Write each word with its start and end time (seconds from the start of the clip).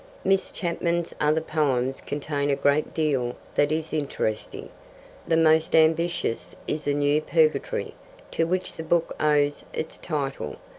Miss 0.23 0.49
Chapman's 0.49 1.13
other 1.21 1.41
poems 1.41 2.01
contain 2.01 2.49
a 2.49 2.55
great 2.55 2.91
deal 2.91 3.35
that 3.53 3.71
is 3.71 3.93
interesting. 3.93 4.69
The 5.27 5.37
most 5.37 5.75
ambitious 5.75 6.55
is 6.67 6.85
The 6.85 6.95
New 6.95 7.21
Purgatory, 7.21 7.93
to 8.31 8.45
which 8.45 8.73
the 8.73 8.83
book 8.83 9.15
owes 9.21 9.63
its 9.75 9.99
title. 9.99 10.55